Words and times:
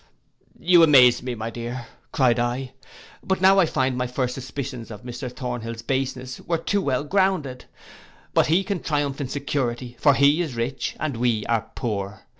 'You 0.59 0.81
amaze 0.81 1.21
me, 1.21 1.35
my 1.35 1.51
dear,' 1.51 1.85
cried 2.11 2.39
I; 2.39 2.71
'but 3.23 3.39
now 3.39 3.59
I 3.59 3.67
find 3.67 3.95
my 3.95 4.07
first 4.07 4.33
suspicions 4.33 4.89
of 4.89 5.03
Mr 5.03 5.31
Thornhill's 5.31 5.83
baseness 5.83 6.41
were 6.41 6.57
too 6.57 6.81
well 6.81 7.03
grounded: 7.03 7.65
but 8.33 8.47
he 8.47 8.63
can 8.63 8.79
triumph 8.81 9.21
in 9.21 9.27
security; 9.29 9.95
for 9.99 10.15
he 10.15 10.41
is 10.41 10.55
rich 10.55 10.95
and 10.99 11.17
we 11.17 11.45
are 11.45 11.69
poor. 11.75 12.23